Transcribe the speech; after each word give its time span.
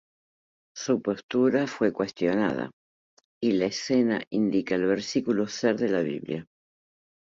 Su 0.75 0.99
postura 0.99 1.67
fue 1.67 1.93
cuestionada, 1.93 2.71
y 3.39 3.51
la 3.51 3.67
escena 3.67 4.23
indica 4.31 4.73
el 4.73 4.87
versículo 4.87 5.47
ser 5.47 5.77
de 5.77 5.89
la 5.89 6.01
Biblia. 6.01 6.47